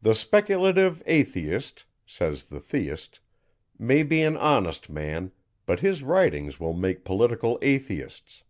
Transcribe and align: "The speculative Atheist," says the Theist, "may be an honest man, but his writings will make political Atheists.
"The 0.00 0.14
speculative 0.14 1.02
Atheist," 1.04 1.84
says 2.06 2.44
the 2.44 2.60
Theist, 2.60 3.20
"may 3.78 4.02
be 4.02 4.22
an 4.22 4.38
honest 4.38 4.88
man, 4.88 5.32
but 5.66 5.80
his 5.80 6.02
writings 6.02 6.58
will 6.58 6.72
make 6.72 7.04
political 7.04 7.58
Atheists. 7.60 8.44